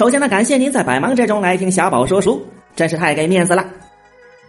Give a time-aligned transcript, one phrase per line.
[0.00, 2.42] 首先呢，感谢您在百忙之中来听小宝说书，
[2.74, 3.62] 真是太给面子了。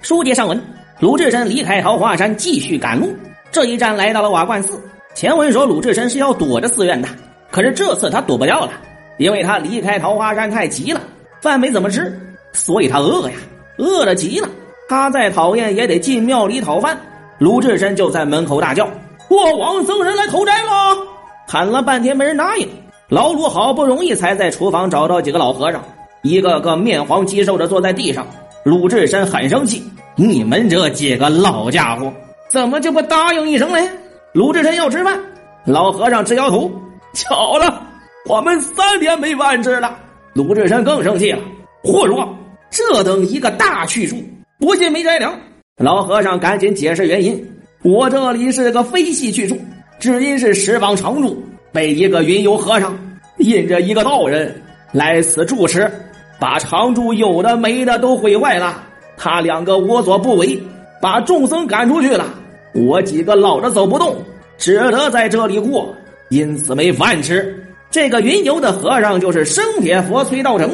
[0.00, 0.62] 书接上文，
[1.00, 3.12] 鲁智深离开桃花山，继续赶路。
[3.50, 4.80] 这一站来到了瓦罐寺。
[5.12, 7.08] 前文说鲁智深是要躲着寺院的，
[7.50, 8.70] 可是这次他躲不掉了，
[9.18, 11.00] 因为他离开桃花山太急了，
[11.42, 12.16] 饭没怎么吃，
[12.52, 13.34] 所以他饿呀，
[13.76, 14.48] 饿的急了。
[14.88, 16.96] 他再讨厌也得进庙里讨饭。
[17.38, 18.88] 鲁智深就在门口大叫
[19.26, 20.96] ：“过往僧人来投斋了！”
[21.44, 22.68] 喊了半天没人答应。
[23.10, 25.82] 老鲁好不容易才在厨房找到几个老和尚，
[26.22, 28.24] 一个个面黄肌瘦的坐在地上。
[28.64, 29.82] 鲁智深很生气
[30.14, 32.12] ：“你们这几个老家伙，
[32.48, 33.90] 怎么就不答应一声嘞？”
[34.32, 35.18] 鲁智深要吃饭，
[35.64, 36.70] 老和尚直摇头
[37.12, 37.82] ：“巧了，
[38.28, 39.98] 我们三天没饭吃了。”
[40.32, 41.40] 鲁智深更生气了
[41.82, 42.28] ：“胡说！
[42.70, 44.14] 这等一个大去处，
[44.60, 45.36] 不信没摘粮。”
[45.82, 47.44] 老和尚赶紧解释原因
[47.82, 49.58] ：“我这里是个非系去处，
[49.98, 52.98] 只因是十方常住。”被一个云游和尚
[53.38, 54.54] 引着一个道人
[54.92, 55.90] 来此住持，
[56.38, 58.82] 把常住有的没的都毁坏了。
[59.16, 60.60] 他两个无所不为，
[61.00, 62.26] 把众僧赶出去了。
[62.74, 64.16] 我几个老的走不动，
[64.56, 65.94] 只得在这里过，
[66.28, 67.56] 因此没饭吃。
[67.90, 70.70] 这个云游的和尚就是生铁佛崔道成，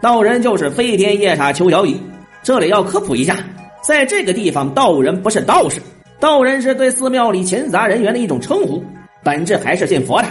[0.00, 2.00] 道人就是飞天夜叉邱小乙。
[2.42, 3.36] 这里要科普一下，
[3.82, 5.80] 在这个地方，道人不是道士，
[6.18, 8.82] 道人是对寺庙里勤杂人员的一种称呼。
[9.22, 10.28] 本质还是信佛的，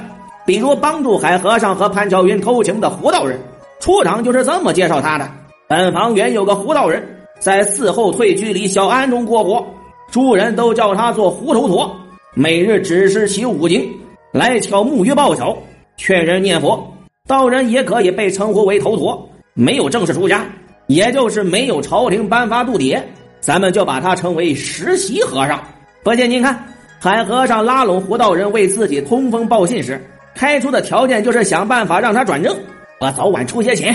[0.49, 3.39] 比如帮助海和尚和潘巧云偷情的胡道人，
[3.79, 5.29] 出场就是这么介绍他的。
[5.67, 9.63] 本房原有个胡道人，在寺后退居里小庵中过活，
[10.09, 11.95] 诸人都叫他做胡头陀，
[12.33, 13.87] 每日只是习五经，
[14.31, 15.55] 来敲木鱼报晓，
[15.97, 16.83] 劝人念佛。
[17.27, 20.43] 道人也可以被称呼为头陀，没有正式出家，
[20.87, 22.99] 也就是没有朝廷颁发度牒，
[23.39, 25.63] 咱们就把他称为实习和尚。
[26.01, 26.59] 不信您看。
[27.01, 30.03] 海和尚拉拢胡道人为自己通风报信时，
[30.39, 32.55] 开出的条件就是想办法让他转正，
[33.01, 33.93] 我早晚出些钱，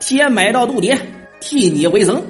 [0.00, 0.98] 先买到度牒，
[1.38, 2.20] 替你为僧。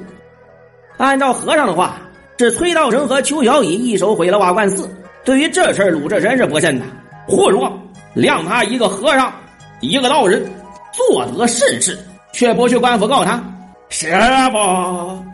[0.98, 1.96] 按照和尚的话，
[2.38, 4.86] 是崔道成和邱小乙一手毁了瓦罐寺。
[5.24, 6.84] 对于这事鲁智深是不信的，
[7.26, 7.72] 胡说！
[8.14, 9.32] 谅他一个和尚，
[9.80, 10.44] 一个道人，
[10.92, 11.98] 做得甚事，
[12.34, 13.42] 却不去官府告他。
[13.88, 14.08] 师
[14.52, 15.24] 傅，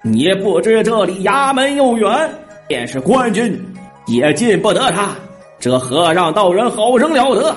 [0.00, 2.30] 你不知这里衙门又远，
[2.66, 3.62] 便是官军。
[4.06, 5.10] 也进不得他。
[5.58, 7.54] 这和尚道人好生了得，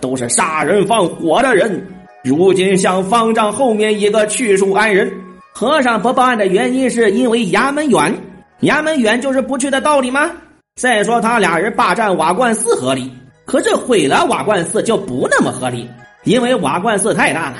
[0.00, 1.86] 都是杀人放火的人。
[2.24, 5.10] 如今向方丈后面一个去处安人。
[5.52, 8.14] 和尚不报案的原因是因为衙门远，
[8.60, 10.30] 衙门远就是不去的道理吗？
[10.74, 13.10] 再说他俩人霸占瓦罐寺合理，
[13.46, 15.88] 可这毁了瓦罐寺就不那么合理，
[16.24, 17.56] 因为瓦罐寺太大了，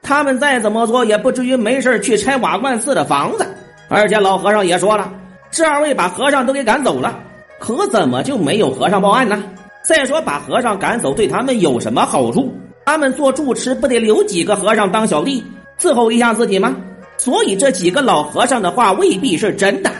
[0.00, 3.44] 他们再怎么做也不至于没事去拆瓦罐寺的房子。
[3.88, 5.12] 而且老和尚也说了，
[5.50, 7.18] 这二位把和尚都给赶走了。
[7.58, 9.42] 可怎么就没有和尚报案呢？
[9.82, 12.52] 再说把和尚赶走对他们有什么好处？
[12.86, 15.44] 他们做住持不得留几个和尚当小弟
[15.78, 16.76] 伺候一下自己吗？
[17.16, 19.90] 所以这几个老和尚的话未必是真的，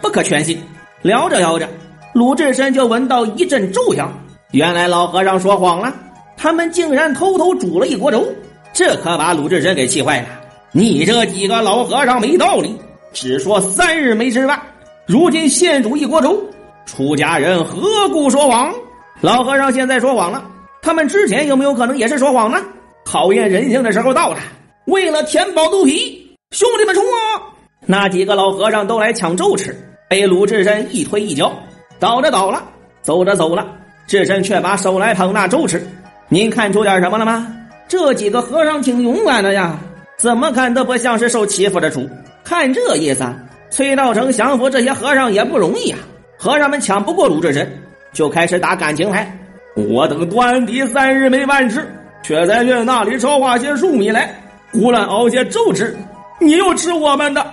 [0.00, 0.60] 不可全信。
[1.02, 1.68] 聊着聊着，
[2.12, 4.12] 鲁智深就闻到一阵臭香。
[4.52, 5.94] 原来老和尚说谎了，
[6.36, 8.26] 他们竟然偷偷煮了一锅粥，
[8.72, 10.26] 这可把鲁智深给气坏了。
[10.72, 12.74] 你这几个老和尚没道理，
[13.12, 14.60] 只说三日没吃饭，
[15.06, 16.42] 如今现煮一锅粥。
[16.84, 18.74] 出家人何故说谎？
[19.20, 20.42] 老和尚现在说谎了，
[20.80, 22.58] 他们之前有没有可能也是说谎呢？
[23.04, 24.38] 考验人性的时候到了，
[24.86, 27.42] 为了填饱肚皮，兄弟们冲啊！
[27.84, 29.76] 那几个老和尚都来抢粥吃，
[30.08, 31.52] 被鲁智深一推一脚，
[31.98, 32.62] 倒着倒了，
[33.02, 33.66] 走着走了，
[34.06, 35.86] 智深却把手来捧那粥吃。
[36.30, 37.46] 您看出点什么了吗？
[37.88, 39.78] 这几个和尚挺勇敢的呀，
[40.16, 42.08] 怎么看都不像是受欺负的主。
[42.42, 43.22] 看这意思，
[43.70, 45.98] 崔道成降服这些和尚也不容易啊。
[46.38, 47.70] 和尚们抢不过鲁智深，
[48.12, 49.30] 就开始打感情牌。
[49.74, 51.86] 我等端敌三日没饭吃，
[52.22, 54.34] 却在院那里抄化些粟米来，
[54.72, 55.96] 胡乱熬些粥吃。
[56.38, 57.44] 你又吃我们的，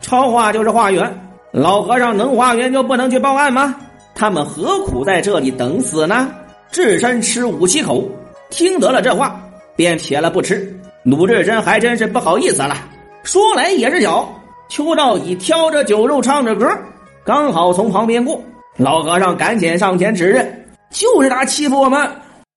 [0.00, 1.12] 抄化就是化缘。
[1.52, 3.76] 老和尚能化缘就不能去报案吗？
[4.14, 6.30] 他们何苦在这里等死呢？
[6.70, 8.08] 智深吃五七口，
[8.50, 9.40] 听得了这话，
[9.76, 10.74] 便撇了不吃。
[11.02, 12.76] 鲁智深还真是不好意思了。
[13.22, 14.28] 说来也是巧，
[14.68, 16.66] 邱道乙挑着酒肉唱着歌。
[17.24, 18.42] 刚好从旁边过，
[18.78, 22.06] 老和尚赶紧上前指认，就是他欺负我们。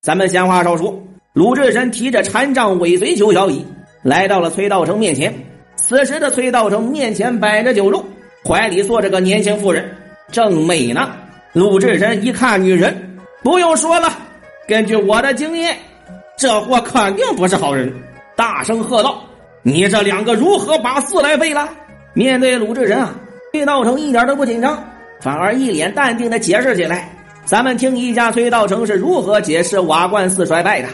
[0.01, 1.01] 咱们闲话少说，
[1.31, 3.65] 鲁智深提着禅杖尾随裘小乙，
[4.03, 5.33] 来到了崔道成面前。
[5.77, 8.03] 此时的崔道成面前摆着酒肉，
[8.45, 9.89] 怀里坐着个年轻妇人，
[10.29, 11.09] 正美呢。
[11.53, 14.09] 鲁智深一看女人，不用说了，
[14.67, 15.77] 根据我的经验，
[16.37, 17.91] 这货肯定不是好人。
[18.35, 19.23] 大声喝道
[19.63, 21.69] ：“你这两个如何把寺来废了？”
[22.13, 23.15] 面对鲁智深啊！
[23.53, 24.83] 崔道成一点都不紧张，
[25.19, 27.09] 反而一脸淡定的解释起来。
[27.45, 30.87] 咱们听一下崔道成是如何解释瓦罐寺衰败的。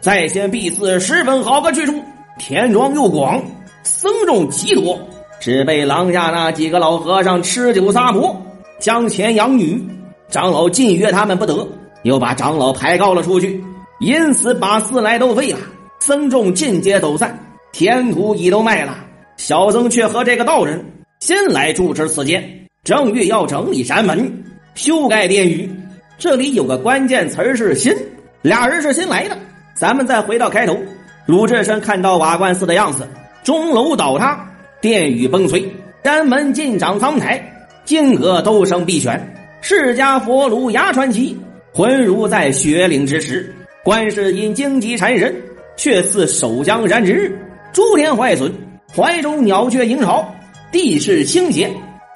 [0.00, 1.94] 在先，敝寺十分好个去处，
[2.38, 3.42] 田庄又广，
[3.82, 4.98] 僧众极多，
[5.38, 8.40] 只被廊下那几个老和尚吃酒撒泼，
[8.78, 9.86] 将钱养女。
[10.30, 11.68] 长老禁约他们不得，
[12.04, 13.62] 又把长老抬告了出去，
[13.98, 15.58] 因此把寺来都废了。
[15.98, 17.38] 僧众尽皆走散，
[17.72, 18.96] 田土已都卖了。
[19.36, 20.82] 小僧却和这个道人
[21.18, 24.42] 先来住持此间，正欲要整理山门，
[24.74, 25.70] 修改殿宇。
[26.16, 27.94] 这里有个关键词是“新”，
[28.40, 29.36] 俩人是新来的。
[29.74, 30.78] 咱们再回到开头，
[31.26, 33.06] 鲁智深看到瓦罐寺的样子，
[33.44, 34.50] 钟楼倒塌，
[34.80, 35.70] 殿宇崩碎，
[36.02, 37.38] 山门尽长苍苔，
[37.84, 39.34] 金阁都生碧泉。
[39.60, 41.38] 释迦佛炉牙传奇，
[41.74, 43.44] 浑如在雪岭之时；
[43.84, 45.34] 观世音荆棘缠身，
[45.76, 47.38] 却似守江燃之日。
[47.74, 48.50] 诸天坏损，
[48.96, 50.24] 怀中鸟雀迎巢；
[50.72, 51.70] 地势倾斜，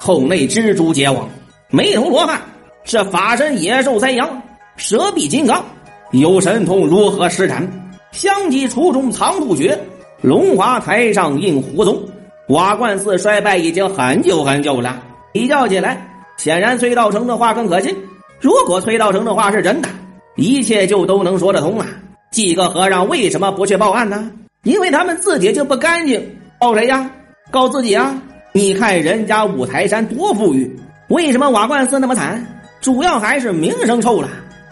[0.05, 1.27] 后内蜘蛛结网。
[1.71, 2.39] 眉头罗汉
[2.83, 4.39] 是法身野兽三阳，
[4.77, 5.65] 蛇臂金刚
[6.11, 7.67] 有神通如何施展？
[8.11, 9.75] 香积厨中藏杜鹃，
[10.21, 11.99] 龙华台上印胡宗。
[12.49, 15.01] 瓦罐寺衰败已经很久很久了，
[15.33, 16.07] 比较起来。
[16.37, 17.97] 显然，崔道成的话更可信。
[18.39, 19.89] 如果崔道成的话是真的，
[20.35, 21.85] 一切就都能说得通了。
[22.29, 24.31] 几个和尚为什么不去报案呢？
[24.61, 26.37] 因为他们自己就不干净。
[26.59, 27.09] 告谁呀？
[27.49, 28.21] 告自己啊！
[28.55, 30.79] 你看人家五台山多富裕，
[31.09, 32.41] 为什么瓦罐寺那么惨？
[32.79, 34.29] 主要还是名声臭了，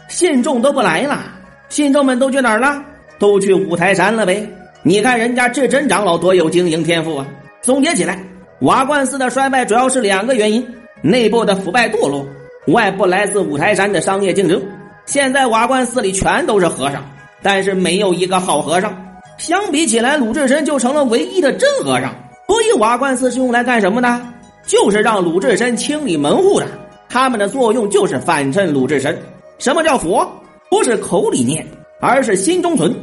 [0.08, 1.20] 信众都不来了。
[1.68, 2.82] 信众们都去哪儿了？
[3.20, 4.48] 都去五台山了呗。
[4.84, 7.28] 你看人家智真长老多有经营天赋啊！
[7.62, 8.18] 总结起来，
[8.62, 10.66] 瓦罐寺的衰败主要是两个原因。
[11.02, 12.26] 内部的腐败堕落，
[12.68, 14.64] 外部来自五台山的商业竞争。
[15.06, 17.04] 现在瓦罐寺里全都是和尚，
[17.42, 18.98] 但是没有一个好和尚。
[19.38, 22.16] 相比起来，鲁智深就成了唯一的真和尚。
[22.48, 24.22] 所以瓦罐寺是用来干什么的？
[24.66, 26.68] 就是让鲁智深清理门户的。
[27.10, 29.18] 他们的作用就是反衬鲁智深。
[29.60, 30.28] 什么叫佛？
[30.70, 31.66] 不是口里念，
[32.00, 32.94] 而是心中存，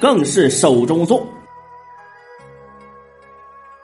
[0.00, 1.26] 更是手中做。